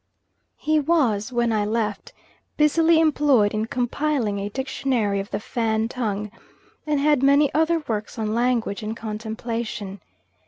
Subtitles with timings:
[0.57, 2.11] He was, when I left,
[2.57, 6.31] busily employed in compiling a dictionary of the Fan tongue,
[6.87, 10.01] and had many other works on language in contemplation.